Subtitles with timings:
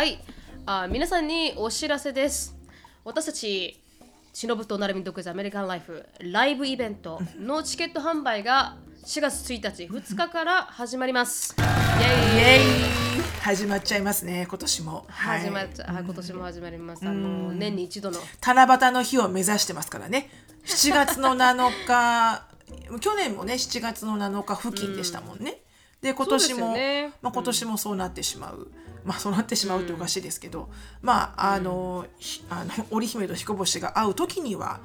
[0.00, 0.18] はい。
[0.64, 2.56] あ皆さんにお知らせです。
[3.04, 3.84] 私たち
[4.32, 11.54] しのぶとなるみ独自アメリカンライフライブイベントのチケット販売が4月1日2日から始まります。
[11.58, 11.62] イ
[12.02, 12.44] エイ。
[12.44, 12.62] イエイ。
[13.42, 14.46] 始まっちゃいますね。
[14.48, 17.06] 今年も、はい、始まっちゃ、はい、今年も始まります。
[17.06, 18.20] あの年に一度の。
[18.40, 20.30] 七夕の日を目指してますからね。
[20.64, 22.46] 7月の7日。
[23.00, 25.60] 去年もね7月の7日付近でしたもんね、
[26.02, 28.70] で今年も、ね、まあ、今年もそうなってしまう、
[29.04, 30.70] まあそうなってしまうっておかしいですけど、
[31.02, 32.06] まああの,、
[32.48, 34.80] あの 織姫と彦星が会う時には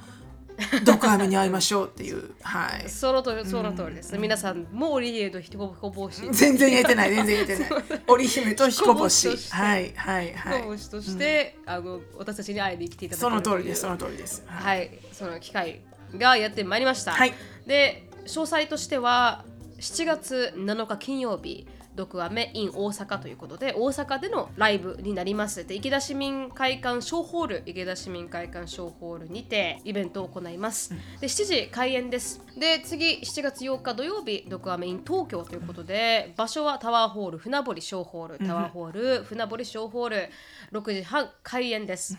[0.83, 2.31] 毒アメに会いましょうっていう。
[2.41, 2.89] はい。
[2.89, 6.29] そのとその通りです、ね皆さんも織姫と彦星。
[6.31, 7.13] 全然言えてない。
[7.13, 7.83] 全然言えてない。
[8.07, 9.29] 織姫と彦星。
[9.51, 10.57] はいはいはい。
[10.59, 13.81] 彦星として、あの私たちに会いに来ていただその通りです。
[13.81, 14.43] その通りです。
[14.47, 15.81] はい、その機会
[16.17, 17.11] がやってまいりました。
[17.11, 17.33] はい。
[17.65, 19.43] で、詳細としては
[19.79, 25.65] 7月7日金曜日、毒アメ in 大阪ということで、大阪でのライブになります。
[25.65, 30.93] で、池田市民会館小ホール、池田市民会館小ホールにてイベントを行います。
[31.19, 32.41] で、7時開演です。
[32.57, 40.29] で、次、7月8日土曜日、毒アメ in 東京ということで、場所はタワーホール、船堀小ホール、タワーホール、船堀小ホール、
[40.71, 42.17] 6時半開演です。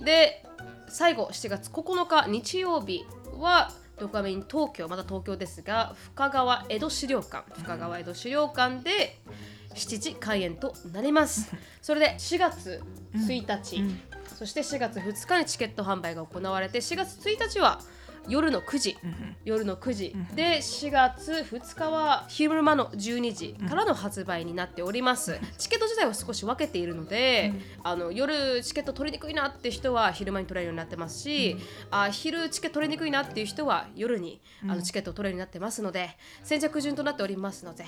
[0.00, 0.44] で
[0.88, 3.04] 最後7月9日日曜日
[3.38, 7.44] はドカメイン東京また東京ですが深川江戸資料館。
[7.60, 9.20] 深川江戸資料館で
[9.74, 11.54] 7時開演となります。
[11.80, 12.82] それで4月
[13.14, 13.82] 1日、
[14.36, 17.80] そして4月2日にチケット販売が行われて4月1日は
[18.28, 18.96] 夜の9時、
[19.44, 31.56] 夜の9時、で4月2日は昼間の12時からの発売になっております、チケット自体は少し分けているので、あの夜チケット取りにくいなって人は昼間に取れるようになってますし、
[31.90, 37.84] あ昼チケット取りにくいなっていう人は夜に、あのチケットを取れるようになってますので先着順となっておりますので、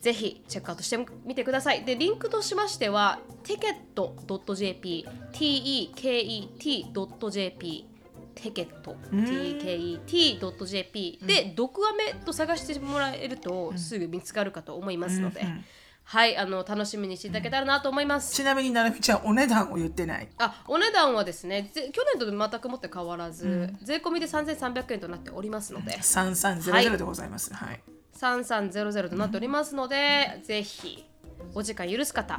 [0.00, 1.84] ぜひチェックアウトしてみてください。
[1.84, 6.68] でリンクとしましては ticket.jp t-e-k-e-t.jp
[8.40, 15.44] テケット TKET.jp で、毒アメと探してもらえるとすぐ見つかるかと思いますので、
[16.04, 20.28] はいあの楽しみにしていただけたらなと思います、ちなみになるみちゃんお値段を言ってない。
[20.38, 25.98] あお値段はですねぜ去年と全くもって変わらず、税込みで3300円となっておりますので。
[25.98, 27.52] 3300でございます。
[27.52, 27.80] はい、
[28.16, 31.04] 3300となっておりますので、ぜひ
[31.54, 32.38] お時間許す方、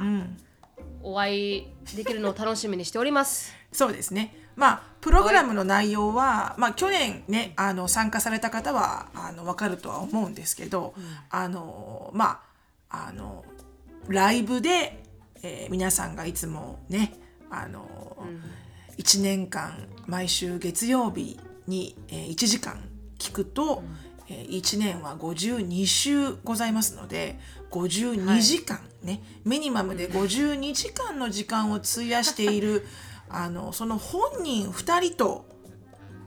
[1.02, 3.52] お会いできるのを楽しみにしております。
[3.72, 4.34] そうですね。
[4.56, 10.94] まあプログラムの内容は、まあ去年ねあの参加された方はあのわかるとは思うんですけど、
[11.30, 12.42] あのま
[12.90, 13.44] ああの
[14.08, 15.02] ライブで、
[15.42, 17.14] えー皆さんがいつもね
[17.50, 18.16] あの、
[18.98, 22.80] 1年間毎週月曜日に、えー1時間
[23.18, 27.38] 聞くと、えー1年は52週ございますので
[27.70, 32.86] 52時間、ねミニマムで52時間の時間を費やしている
[33.28, 35.48] あのその本人2人と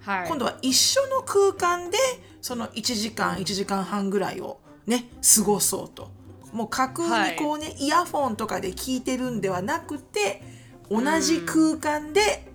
[0.01, 0.27] はい。
[0.27, 1.97] 今度は一緒の空間で
[2.41, 6.11] その1時間1時間半ぐらいをね過ごそうと。
[6.51, 10.43] もう架空にこうね、イヤフォンとかで聞いてるんではなくて
[10.87, 12.53] 同じ空間で、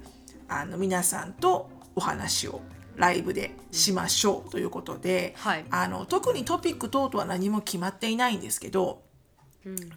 [0.48, 2.60] あの皆さんとお話を
[2.98, 5.64] ライブでしましょうということで、はい。
[5.70, 9.02] あの特にトピック等々は何も決まっていないんですけど、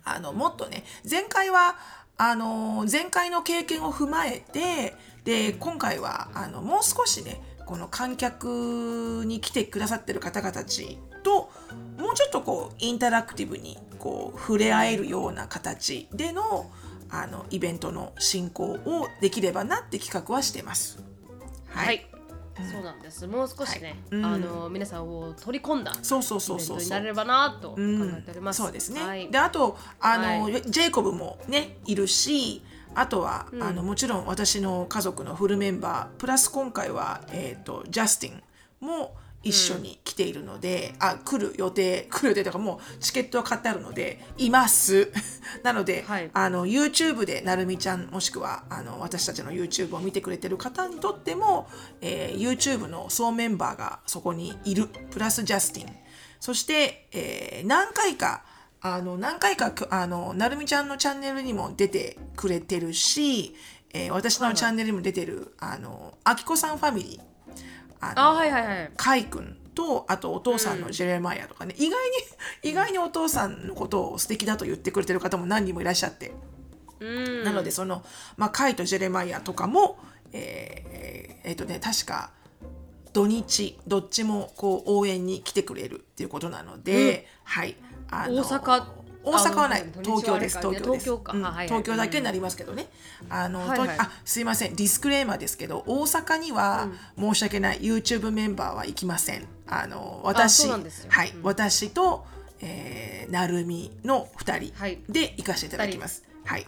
[0.03, 1.75] あのもっとね前回は
[2.17, 11.51] あの前回の経験を踏まえてで今回はあのもう少しねこの観客に来てくださってる方々たちと
[11.97, 16.69] もうちょっとこうインタラクティブにこう触れ合えるような形での
[17.09, 21.03] あのイベントの進行をできればなって企画はしてます。
[21.67, 22.07] はい、
[22.71, 23.25] そうなんです。
[23.27, 24.19] もう少しね、はい。
[24.19, 24.25] うん。
[24.25, 26.77] あの皆さんを取り込んだそうそうそうそう。
[26.77, 28.15] になれればなと考うん。
[28.17, 29.01] えております、そうですね。
[29.01, 29.29] はい。
[29.29, 32.63] であとあの、はジェイコブもねいるし
[32.93, 38.43] あとは、あのもちろん私の家族のフルメンバープラス今回は、えー、とジャスティン
[38.85, 45.11] も一緒に来ているので、あ来る予定来る予定とかもうチケットは買ってあるのでいます。
[45.63, 46.29] なので、はい。
[46.33, 51.67] あの YouTube でなるみちゃんもしくはあの私たちの YouTube を見てくれてる方にとっても、
[52.01, 54.87] えー YouTube の総メンバーがそこにいる。
[55.11, 55.95] プラスジャスティン
[56.39, 58.43] そして、えー何回か
[58.81, 63.55] あの何回かあのなるみちゃんのチャンネルにも出てくれてるし、
[63.93, 67.30] えー私のチャンネルにも出てる、あのあきこさんファミリー
[68.01, 68.91] あのあはいはいはい。
[68.97, 71.99] カイ君とあとお父さんのジェレマイヤとかね、意外
[72.63, 76.33] に意外にお父さんのことを素敵だと言ってくれてる方も何人もいらっしゃって、
[76.99, 77.43] うん。
[77.43, 78.03] なのでその、
[78.35, 79.97] まあ、カイとジェレマイヤとかも
[80.33, 82.31] えーえーとね確か
[83.13, 87.75] 土日どっちもこう応援に来てくれるっていうことなので、はい。
[88.09, 89.85] あの大阪大阪はない。
[90.03, 90.57] 東京です。
[90.59, 91.05] 東京です。
[91.05, 92.87] 東京だけになりますけどね、
[93.29, 93.97] あの、はいはい。
[93.97, 94.75] とあすいません。
[94.75, 96.87] ディスクレーマーですけど大阪には
[97.17, 99.47] 申し訳ない YouTube メンバーは行きません。
[99.67, 100.77] あの私は
[101.23, 102.25] い、私と、
[102.61, 104.99] えー、なるみの2はい。
[105.03, 106.23] 人で行かせていただきます。
[106.43, 106.65] はい、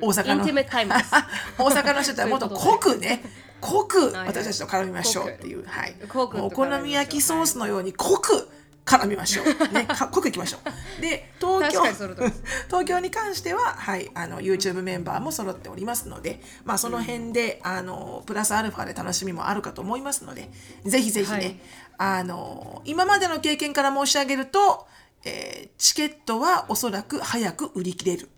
[0.00, 3.22] 大阪の 大阪の人たちはもっと濃くね
[3.60, 8.48] 濃く私たちと絡みましょうっていう、はい、お好み焼きソースのように濃く
[8.96, 10.58] 絡みましょう、 ね、か濃くいきましょ
[10.98, 11.00] う。
[11.00, 11.82] で東京
[12.66, 20.50] 東京に関しては、はい、あの YouTube メンバーも揃っておりますので、まあ、その辺で、あのプラスアルファで楽しみもあるかと思いますので
[20.84, 21.60] ぜひぜひね、はい。
[21.98, 24.86] あの今までの経験から申し上げると、
[25.24, 28.28] えーチケットはおそらく早く売り切れる。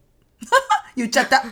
[0.97, 1.45] 言っちゃった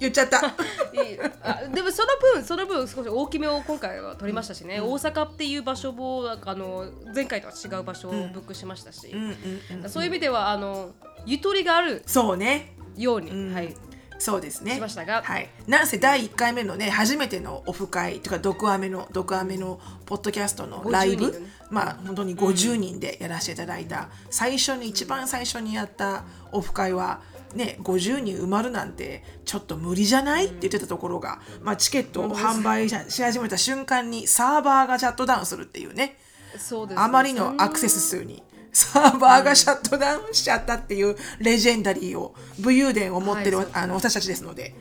[0.00, 0.38] 言っちゃった。
[0.38, 10.90] いいあでもその分その分少し大きめを今回は取りましたしね、大阪っていう場所をあの前回とは違う場所をブックしましたし、うんうんうんそういう意味ではあの
[11.26, 12.74] ゆとりがあるそうね。
[12.96, 13.54] ように、ん。
[13.54, 13.74] はい、
[14.18, 14.74] そうですね。
[14.74, 15.22] しましたが。
[15.22, 15.48] はい。
[15.66, 21.46] なんせ第1回目のね、初めてのオフ会とか、毒アメの、毒アメのポッドキャストのライ50人ブ、のね。
[21.70, 27.20] まあ本当に50人でやらせていただいた、最初に、一番最初にやったオフ会は、
[27.54, 30.46] ね、50人埋まるなんてちょっと無理じゃない？
[30.46, 36.16] って言ってたところが、まあ、チケットを販売しし始めた瞬間にサーバーがシャットダウンするっていうね。
[36.58, 37.02] そうですね。
[37.02, 44.44] あまりのアクセス数にサーバーがシャットダウンしちゃったっていうレジェンダリーを武勇伝を持ってる、はいあの私たちです。
[44.44, 44.74] ので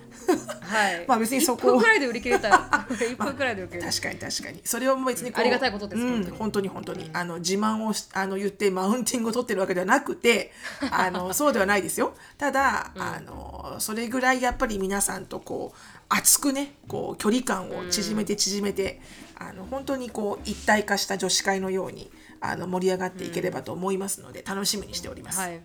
[0.62, 2.50] はい、まあ別にそこ1分くらいで売り切れた。
[2.50, 5.42] 1分くらいで売り切れた、確かに確かにそれを別にこう。
[5.42, 6.38] ありがたいことですうん本当に。
[6.38, 10.52] 本当に本当に、あの自慢をしあの言ってマウンティングを取ってるわけではなくて
[10.92, 12.14] あのそうではないですよ。
[12.38, 15.78] ただ、あのそれぐらいやっぱり皆さんとこう
[16.10, 19.02] 熱くねこう距離感を縮めて縮めて、
[19.36, 25.40] あの本当にこう一体化した女子会のようにあの盛り上がっていければと思いますので、楽しみにしております。
[25.40, 25.62] はい、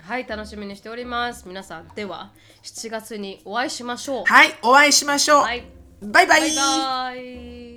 [0.00, 1.46] はい、楽しみにしております。
[1.46, 4.24] 皆さんでは7月にお会いしましょう。
[4.24, 5.42] はい、お会いしましょう。
[5.42, 5.64] はい。
[6.00, 6.40] バイバイ。
[6.40, 7.67] バイバイ